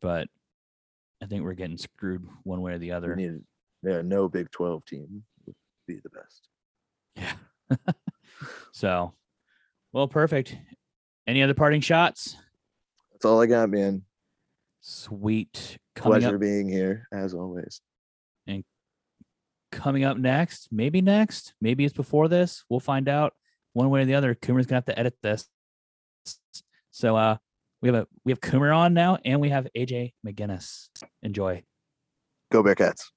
[0.00, 0.28] But
[1.22, 3.14] I think we're getting screwed one way or the other.
[3.14, 3.42] need
[3.82, 5.54] yeah, no Big 12 team would
[5.86, 6.48] be the best.
[7.14, 7.74] Yeah.
[8.72, 9.12] so,
[9.92, 10.56] well, perfect.
[11.26, 12.38] Any other parting shots?
[13.12, 14.00] That's all I got, man.
[14.80, 15.76] Sweet.
[15.94, 17.82] Coming Pleasure up, being here as always.
[18.46, 18.64] And
[19.70, 20.68] coming up next.
[20.72, 21.52] Maybe next.
[21.60, 22.64] Maybe it's before this.
[22.70, 23.34] We'll find out.
[23.74, 24.34] One way or the other.
[24.34, 25.46] Coomer's gonna have to edit this.
[26.90, 27.36] So, uh,
[27.82, 30.88] we have a we have Coomer on now, and we have AJ McGinnis.
[31.22, 31.62] Enjoy.
[32.50, 33.10] Go Bearcats.